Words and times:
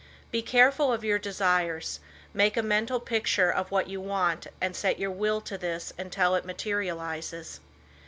Be 0.31 0.41
careful 0.41 0.91
of 0.91 1.03
your 1.03 1.19
desires, 1.19 1.99
make 2.33 2.57
a 2.57 2.63
mental 2.63 2.99
picture 2.99 3.51
of 3.51 3.69
what 3.69 3.87
you 3.87 4.01
want 4.01 4.47
and 4.59 4.75
set 4.75 4.97
your 4.97 5.11
will 5.11 5.41
to 5.41 5.59
this 5.59 5.93
until 5.95 6.33
it 6.33 6.43
materializes. 6.43 7.59